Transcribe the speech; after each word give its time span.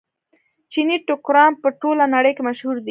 چیني 0.71 0.97
ټوکران 1.07 1.51
په 1.61 1.69
ټوله 1.81 2.05
نړۍ 2.15 2.31
کې 2.35 2.43
مشهور 2.47 2.75
دي. 2.77 2.79